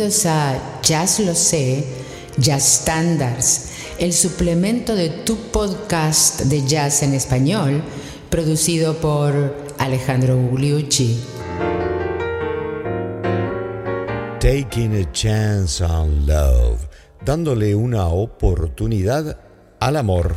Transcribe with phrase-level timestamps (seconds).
[0.00, 1.84] Bienvenidos a Jazz Lo Sé,
[2.38, 3.68] Jazz Standards,
[3.98, 7.82] el suplemento de tu podcast de jazz en español,
[8.30, 11.20] producido por Alejandro Gugliucci.
[14.40, 16.88] Taking a chance on love,
[17.22, 19.38] dándole una oportunidad
[19.80, 20.34] al amor.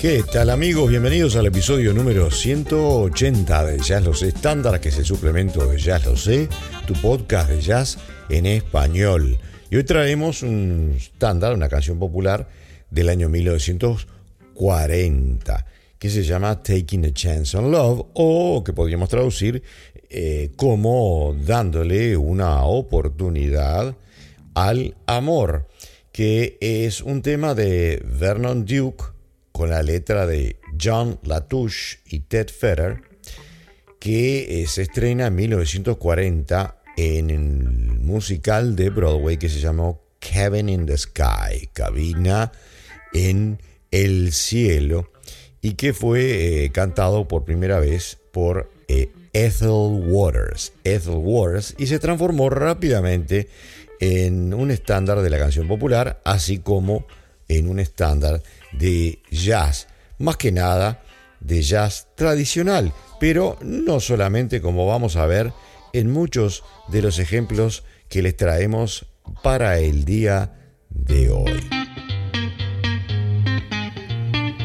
[0.00, 0.88] ¿Qué tal amigos?
[0.88, 5.76] Bienvenidos al episodio número 180 de Jazz Lo Sé Estándar, que es el suplemento de
[5.76, 6.48] Jazz Lo Sé,
[6.86, 7.98] tu podcast de jazz
[8.30, 9.38] en español.
[9.70, 12.48] Y hoy traemos un estándar, una canción popular
[12.88, 15.66] del año 1940,
[15.98, 19.62] que se llama Taking a Chance on Love, o que podríamos traducir
[20.08, 23.94] eh, como dándole una oportunidad
[24.54, 25.68] al amor,
[26.10, 29.19] que es un tema de Vernon Duke,
[29.60, 33.02] con la letra de John Latouche y Ted Federer,
[33.98, 37.40] que eh, se estrena en 1940 en el
[38.00, 42.52] musical de Broadway que se llamó Cabin in the Sky, cabina
[43.12, 45.12] en el cielo,
[45.60, 50.72] y que fue eh, cantado por primera vez por eh, Ethel Waters.
[50.84, 53.50] Ethel Waters, y se transformó rápidamente
[54.00, 57.04] en un estándar de la canción popular, así como
[57.46, 58.42] en un estándar
[58.72, 61.02] de jazz, más que nada
[61.40, 65.52] de jazz tradicional, pero no solamente como vamos a ver
[65.92, 69.06] en muchos de los ejemplos que les traemos
[69.42, 70.52] para el día
[70.88, 71.60] de hoy.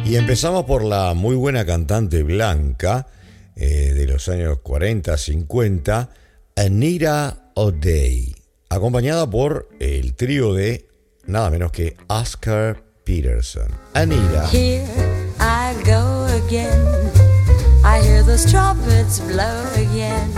[0.06, 3.08] Y empezamos por la muy buena cantante blanca
[3.56, 6.09] eh, de los años 40, 50,
[6.56, 8.36] Anita O'Day,
[8.70, 10.88] acompañada por el trío de
[11.26, 13.71] nada menos que Oscar Peterson.
[13.93, 14.48] Anita.
[14.48, 14.83] Here
[15.39, 16.83] I go again.
[17.86, 20.32] I hear those trumpets blow again.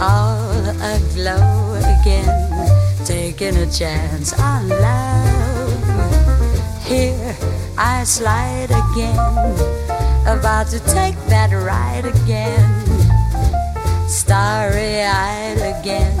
[0.00, 2.32] All aglow again.
[3.04, 5.78] Taking a chance on love.
[6.84, 7.36] Here
[7.76, 9.18] I slide again.
[10.26, 12.64] About to take that ride again.
[14.08, 16.16] Starry eyed again.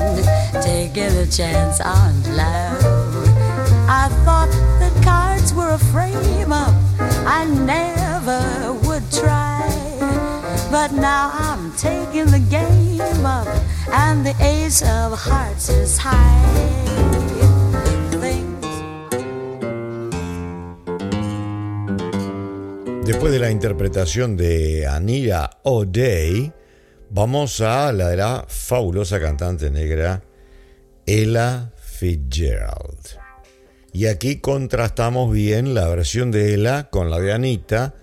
[0.62, 2.84] Taking a chance on love.
[3.88, 4.50] I thought
[4.80, 4.92] that
[5.58, 6.74] were a frame up
[7.26, 9.68] I never would try.
[10.70, 13.48] But now I'm taking the game up,
[13.92, 16.44] and the ace of hearts is high.
[23.04, 26.52] Después de la interpretación de Anita O'Day,
[27.10, 30.22] vamos a la de la fabulosa cantante negra
[31.06, 33.17] Ella Fitzgerald.
[33.92, 37.94] Y aquí contrastamos bien la versión de Ella con la de Anita,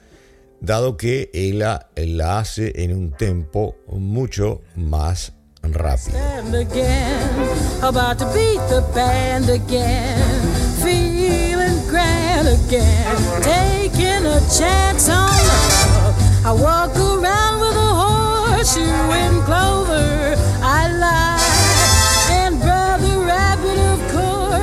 [0.59, 6.17] dado que Ella la hace en un tempo mucho más rápido.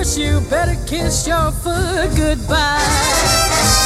[0.03, 2.81] Course, you better kiss your foot goodbye.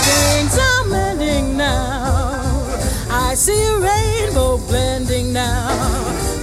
[0.09, 2.41] Things are mending now.
[3.10, 5.69] I see a rainbow blending now.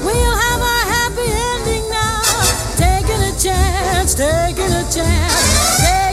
[0.06, 2.22] We'll have a happy ending now.
[2.78, 6.13] Taking a chance, taking a chance, taking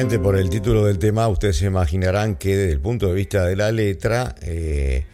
[0.00, 3.54] Por el título del tema ustedes se imaginarán que desde el punto de vista de
[3.54, 5.04] la letra, eh,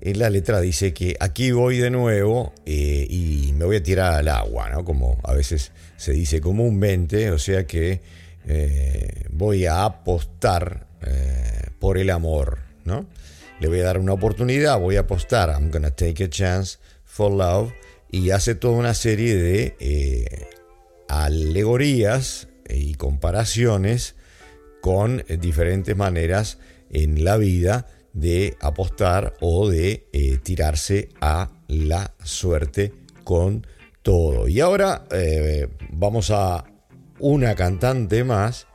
[0.00, 4.14] eh, la letra dice que aquí voy de nuevo eh, y me voy a tirar
[4.14, 4.86] al agua, ¿no?
[4.86, 8.00] Como a veces se dice comúnmente, o sea que
[8.46, 10.86] eh, voy a apostar
[11.78, 13.06] por el amor, ¿no?
[13.60, 17.30] Le voy a dar una oportunidad, voy a apostar, I'm gonna take a chance for
[17.30, 17.72] love,
[18.10, 20.46] y hace toda una serie de
[21.08, 24.16] alegorías y comparaciones
[24.82, 26.58] con diferentes maneras
[26.90, 32.92] en la vida de apostar o de eh, tirarse a la suerte
[33.24, 33.66] con
[34.02, 34.48] todo.
[34.48, 36.64] Y ahora eh, vamos a
[37.20, 38.66] una cantante más,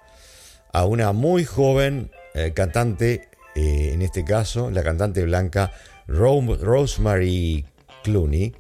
[0.74, 5.72] a una muy joven eh, cantante, en este caso la cantante blanca
[6.08, 7.66] Ro- Rosemary
[8.04, 8.54] Clooney,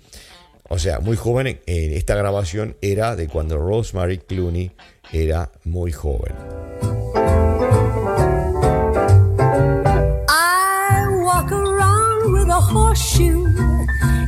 [0.69, 1.61] O sea, muy joven.
[1.65, 4.71] En esta grabación era de cuando Rosemary Clooney
[5.13, 6.33] era muy joven.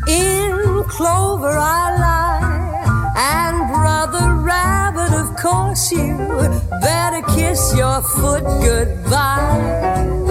[0.07, 3.13] In clover I lie.
[3.18, 6.18] And brother rabbit, of course you
[6.81, 10.29] better kiss your foot goodbye.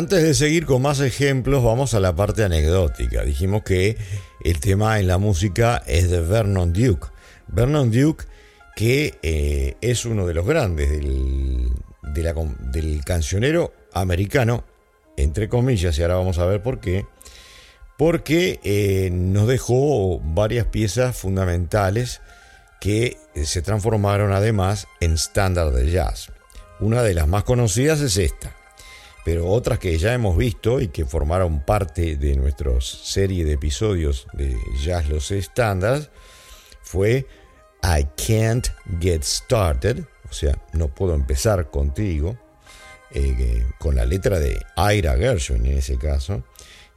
[0.00, 3.22] Antes de seguir con más ejemplos, vamos a la parte anecdótica.
[3.22, 3.98] Dijimos que
[4.42, 7.08] el tema en la música es de Vernon Duke.
[7.48, 8.24] Vernon Duke,
[8.74, 11.68] que eh, es uno de los grandes del,
[12.72, 14.64] del cancionero americano,
[15.18, 17.04] entre comillas, y ahora vamos a ver por qué.
[17.98, 22.22] Porque eh, nos dejó varias piezas fundamentales
[22.80, 26.32] que se transformaron además en estándar de jazz.
[26.80, 28.56] Una de las más conocidas es esta
[29.24, 34.26] pero otras que ya hemos visto y que formaron parte de nuestra serie de episodios
[34.32, 36.10] de Jazz Los Estándares
[36.82, 37.26] fue
[37.82, 38.68] I Can't
[39.00, 42.36] Get Started, o sea, no puedo empezar contigo,
[43.12, 46.44] eh, con la letra de Ira Gershwin en ese caso,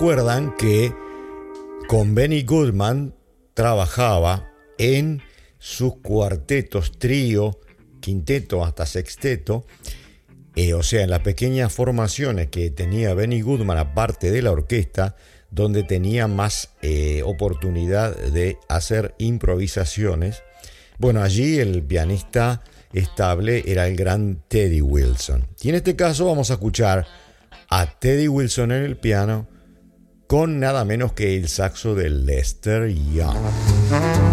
[0.00, 0.94] Recuerdan que
[1.86, 3.14] con Benny Goodman
[3.52, 5.20] trabajaba en
[5.58, 7.60] sus cuartetos, trío,
[8.00, 9.66] quinteto hasta sexteto,
[10.56, 15.16] eh, o sea, en las pequeñas formaciones que tenía Benny Goodman aparte de la orquesta,
[15.50, 20.42] donde tenía más eh, oportunidad de hacer improvisaciones.
[20.96, 22.62] Bueno, allí el pianista
[22.94, 25.46] estable era el gran Teddy Wilson.
[25.60, 27.06] Y en este caso vamos a escuchar
[27.68, 29.59] a Teddy Wilson en el piano
[30.30, 34.29] con nada menos que el saxo de Lester Young.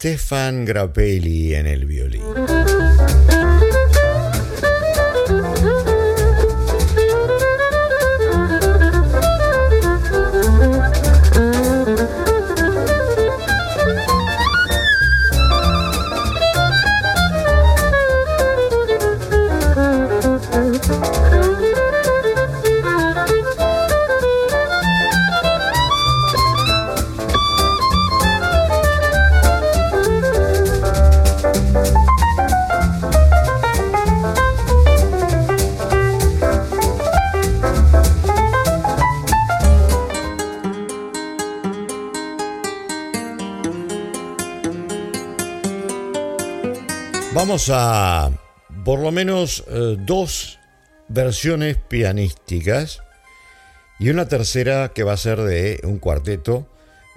[0.00, 2.22] Stefan Grappelli en el violín.
[47.68, 48.30] A
[48.84, 50.58] por lo menos eh, dos
[51.08, 53.02] versiones pianísticas
[53.98, 56.66] y una tercera que va a ser de un cuarteto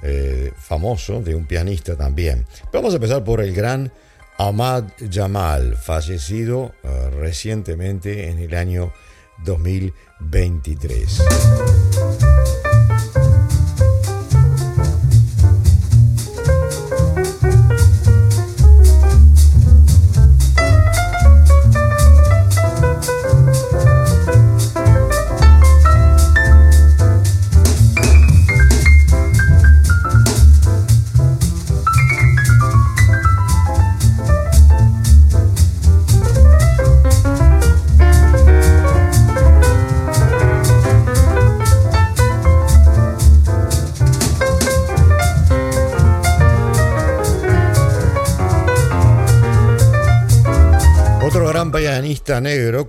[0.01, 2.45] eh, famoso, de un pianista también.
[2.73, 3.93] Vamos a empezar por el gran
[4.37, 8.91] Ahmad Jamal, fallecido eh, recientemente en el año
[9.45, 11.21] 2023.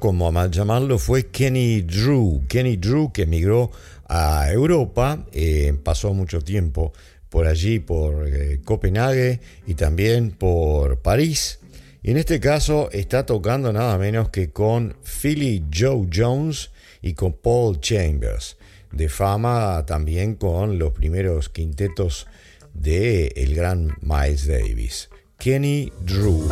[0.05, 2.43] Como a llamarlo, fue Kenny Drew.
[2.47, 3.71] Kenny Drew que emigró
[4.07, 6.93] a Europa, eh, pasó mucho tiempo
[7.31, 11.59] por allí, por eh, Copenhague y también por París.
[12.03, 16.71] Y en este caso está tocando nada menos que con Philly Joe Jones
[17.01, 18.59] y con Paul Chambers,
[18.93, 22.27] de fama también con los primeros quintetos
[22.75, 25.09] de el gran Miles Davis.
[25.39, 26.47] Kenny Drew.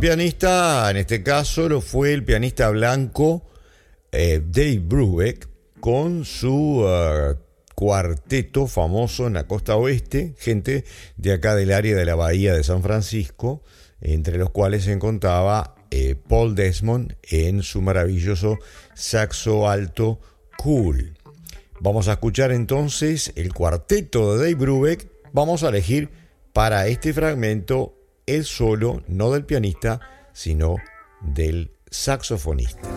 [0.00, 3.46] Pianista, en este caso, lo fue el pianista blanco
[4.12, 5.48] eh, Dave Brubeck,
[5.80, 7.36] con su uh,
[7.74, 10.84] cuarteto famoso en la costa oeste, gente
[11.16, 13.62] de acá del área de la bahía de San Francisco,
[14.00, 18.58] entre los cuales se encontraba eh, Paul Desmond en su maravilloso
[18.94, 20.20] saxo alto
[20.58, 21.14] cool.
[21.80, 25.08] Vamos a escuchar entonces el cuarteto de Dave Brubeck.
[25.32, 26.10] Vamos a elegir
[26.52, 27.97] para este fragmento
[28.28, 30.00] el solo no del pianista,
[30.32, 30.76] sino
[31.20, 32.88] del saxofonista.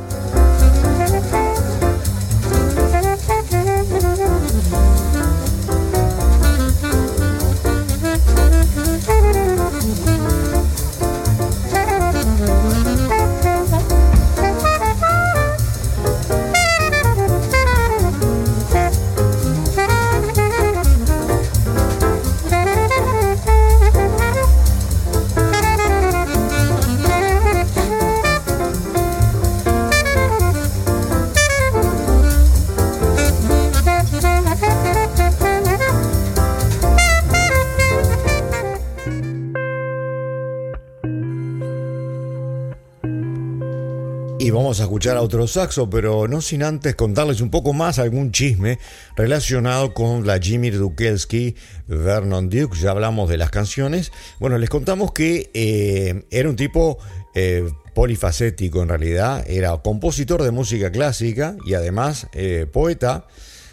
[44.49, 48.31] Vamos a escuchar a otro saxo, pero no sin antes contarles un poco más algún
[48.31, 48.79] chisme
[49.15, 51.55] relacionado con Vladimir Dukelski,
[51.87, 54.11] Vernon Duke, ya hablamos de las canciones.
[54.39, 56.97] Bueno, les contamos que eh, era un tipo
[57.35, 63.27] eh, polifacético en realidad, era compositor de música clásica y además eh, poeta,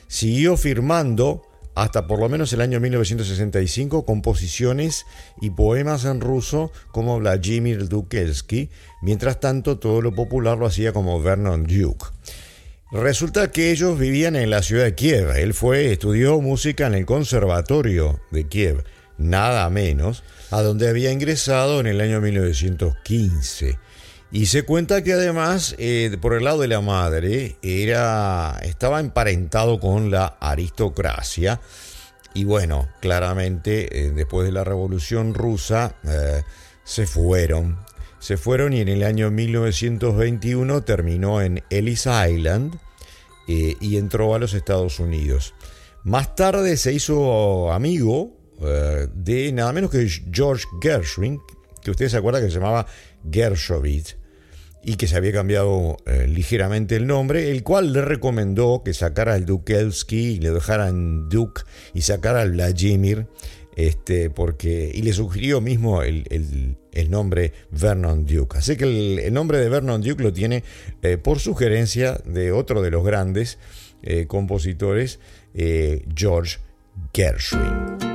[0.07, 1.48] siguió firmando
[1.79, 5.07] hasta por lo menos el año 1965 composiciones
[5.41, 8.69] y poemas en ruso como Vladimir Dukelsky,
[9.01, 12.07] mientras tanto todo lo popular lo hacía como Vernon Duke.
[12.91, 15.31] Resulta que ellos vivían en la ciudad de Kiev.
[15.37, 18.83] Él fue, estudió música en el Conservatorio de Kiev.
[19.17, 23.79] nada menos, a donde había ingresado en el año 1915.
[24.31, 29.81] Y se cuenta que además, eh, por el lado de la madre, era, estaba emparentado
[29.81, 31.61] con la aristocracia.
[32.35, 36.43] Y bueno, claramente, eh, después de la Revolución Rusa, eh,
[36.85, 37.79] se fueron.
[38.19, 42.79] Se fueron y en el año 1921 terminó en Ellis Island
[43.47, 45.55] y entró a los Estados Unidos.
[46.05, 48.37] Más tarde se hizo amigo
[49.15, 51.41] de nada menos que George Gershwin,
[51.83, 52.87] que ustedes se acuerdan que se llamaba
[53.31, 54.17] Gershowitz
[54.83, 59.35] y que se había cambiado eh, ligeramente el nombre, el cual le recomendó que sacara
[59.35, 61.63] al Dukelski y le dejara en Duke
[61.95, 63.27] y sacara al Vladimir,
[63.77, 66.25] este, porque, y le sugirió mismo el,
[67.11, 68.59] nombre Vernon Duke.
[68.59, 68.85] Así que
[69.27, 70.65] el, nombre de Vernon Duke lo tiene
[71.03, 73.59] eh, por sugerencia de otro de los grandes
[74.03, 75.21] eh, compositores,
[76.15, 76.59] George
[77.13, 78.08] Gershwin.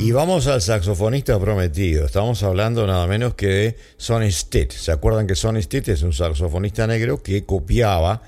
[0.00, 2.06] Y vamos al saxofonista prometido.
[2.06, 4.70] Estamos hablando nada menos que de Sonny Stitt.
[4.70, 8.22] ¿Se acuerdan que Sonny Stitt es un saxofonista negro que copiaba,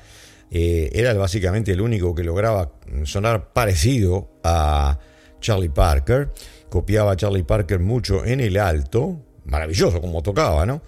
[0.50, 2.72] eh, era básicamente el único que lograba
[3.04, 4.98] sonar parecido a
[5.40, 6.32] Charlie Parker.
[6.68, 9.24] Copiaba a Charlie Parker mucho en el alto.
[9.44, 10.82] Maravilloso como tocaba, ¿no?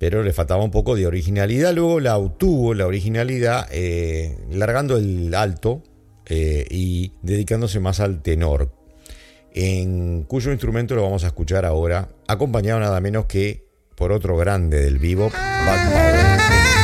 [0.00, 1.72] Pero le faltaba un poco de originalidad.
[1.72, 5.84] Luego la obtuvo, la originalidad, eh, largando el alto
[6.26, 8.83] eh, y dedicándose más al tenor
[9.54, 14.82] en cuyo instrumento lo vamos a escuchar ahora, acompañado nada menos que por otro grande
[14.82, 16.83] del vivo, Y ahora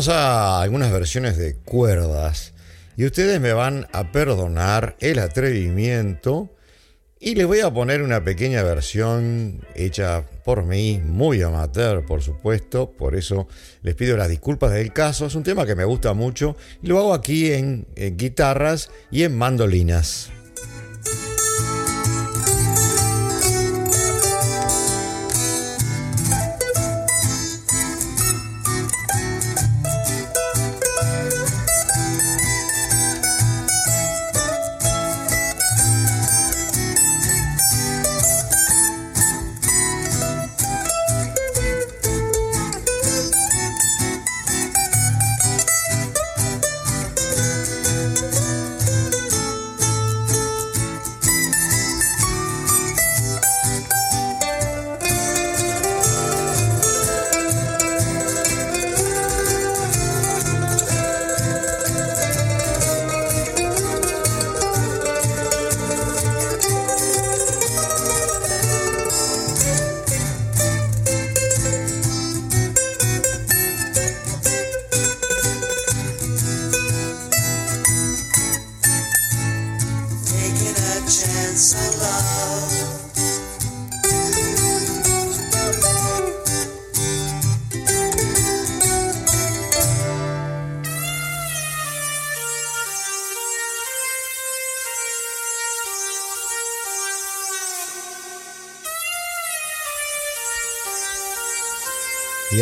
[0.00, 2.54] vamos a algunas versiones de cuerdas.
[2.96, 6.48] Y ustedes me van a perdonar el atrevimiento.
[7.18, 12.92] Y les voy a poner una pequeña versión hecha por mí, muy amateur, por supuesto.
[12.92, 13.46] Por eso
[13.82, 15.26] les pido las disculpas del caso.
[15.26, 16.56] Es un tema que me gusta mucho.
[16.82, 20.30] Y lo hago aquí en, en guitarras y en mandolinas.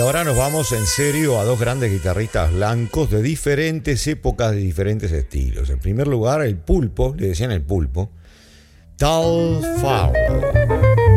[0.09, 5.13] Ahora nos vamos en serio a dos grandes guitarristas blancos de diferentes épocas, de diferentes
[5.13, 5.69] estilos.
[5.69, 8.11] En primer lugar, el pulpo, le decían el pulpo,
[8.97, 11.08] Tal Farrell.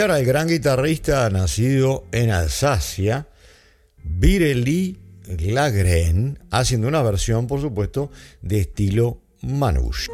[0.00, 3.26] Ahora el gran guitarrista nacido en Alsacia,
[4.02, 4.98] Vireli
[5.38, 8.10] Lagren, haciendo una versión, por supuesto,
[8.40, 10.10] de estilo Manouche.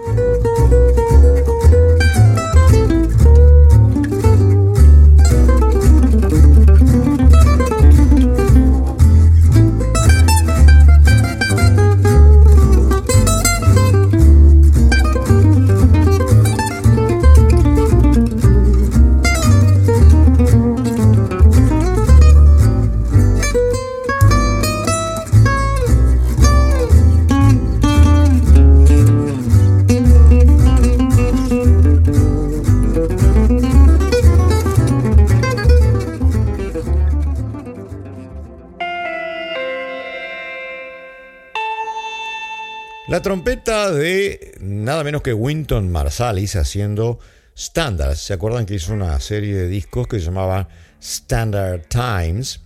[43.09, 47.21] La trompeta de nada menos que Winton Marsalis haciendo
[47.57, 48.19] Standards.
[48.19, 50.69] ¿Se acuerdan que hizo una serie de discos que se llamaba
[51.01, 52.63] Standard Times?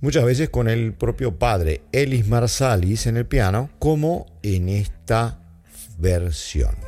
[0.00, 5.38] Muchas veces con el propio padre Ellis Marsalis en el piano, como en esta
[5.98, 6.85] versión.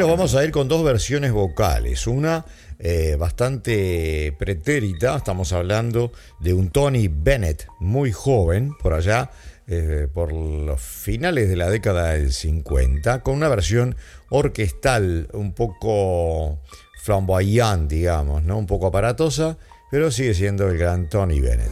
[0.00, 2.06] Nos vamos a ir con dos versiones vocales.
[2.06, 2.46] Una
[2.78, 9.30] eh, bastante pretérita, estamos hablando de un Tony Bennett muy joven, por allá,
[9.66, 13.94] eh, por los finales de la década del 50, con una versión
[14.30, 16.62] orquestal un poco
[17.02, 18.56] flamboyant, digamos, ¿no?
[18.56, 19.58] un poco aparatosa,
[19.90, 21.70] pero sigue siendo el gran Tony Bennett.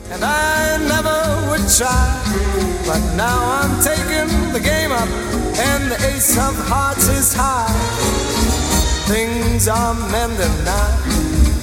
[2.84, 5.08] But now I'm taking the game up
[5.58, 7.68] and the ace of hearts is high.
[9.06, 10.98] Things are mending now.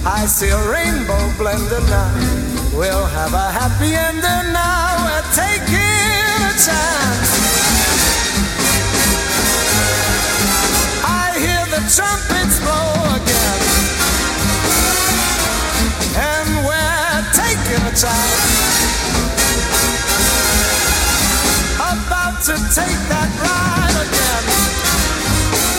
[0.06, 2.14] I see a rainbow blending now.
[2.74, 5.04] We'll have a happy ending now.
[5.04, 7.32] We're taking a chance.
[11.04, 13.25] I hear the trumpets blow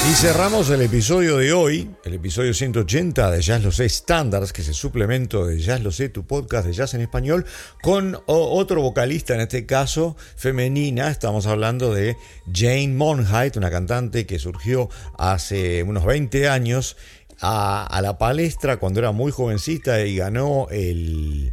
[0.09, 4.63] Y cerramos el episodio de hoy, el episodio 180 de Jazz Lo Sé Standards, que
[4.63, 7.45] es el suplemento de Jazz Lo Sé, tu podcast de jazz en español,
[7.83, 11.11] con otro vocalista, en este caso femenina.
[11.11, 12.17] Estamos hablando de
[12.51, 16.97] Jane Monheit, una cantante que surgió hace unos 20 años
[17.43, 21.53] a la palestra cuando era muy jovencita y ganó el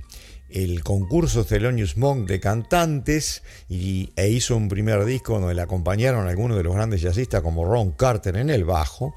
[0.54, 6.28] el concurso Thelonious Monk de cantantes y, e hizo un primer disco donde le acompañaron
[6.28, 9.16] algunos de los grandes jazzistas como Ron Carter en el bajo.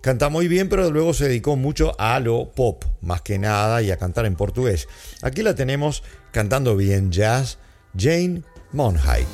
[0.00, 3.90] Canta muy bien, pero luego se dedicó mucho a lo pop, más que nada, y
[3.90, 4.86] a cantar en portugués.
[5.22, 7.58] Aquí la tenemos cantando bien jazz,
[7.96, 9.26] Jane Monheit.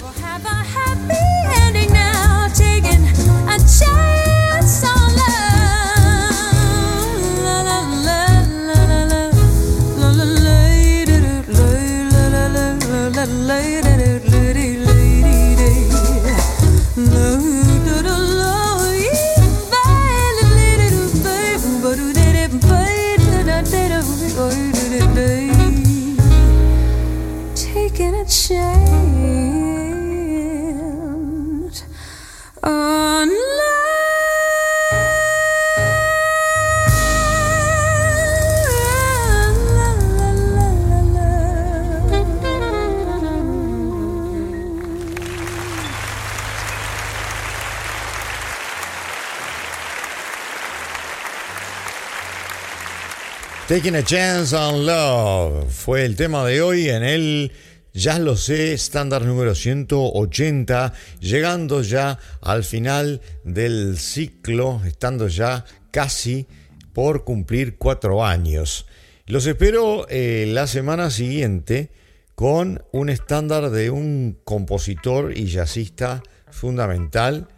[53.72, 57.52] Taking a Chance on Love fue el tema de hoy en el
[57.94, 66.46] Ya lo sé, estándar número 180, llegando ya al final del ciclo, estando ya casi
[66.92, 68.85] por cumplir cuatro años.
[69.24, 71.88] Los espero eh, la semana siguiente
[72.35, 77.48] con un estándar de un compositor y jazzista fundamental,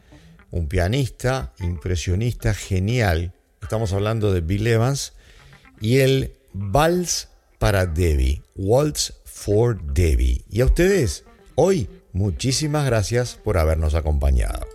[0.53, 3.33] un pianista, impresionista, genial.
[3.61, 5.14] Estamos hablando de Bill Evans
[5.85, 10.44] y el Vals para Debbie, Waltz for Debbie.
[10.49, 11.25] Y a ustedes,
[11.57, 14.74] hoy Muchísimas gracias por habernos acompañado.